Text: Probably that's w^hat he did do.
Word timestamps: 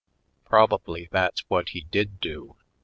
Probably 0.45 1.09
that's 1.11 1.43
w^hat 1.43 1.69
he 1.69 1.81
did 1.81 2.19
do. 2.19 2.55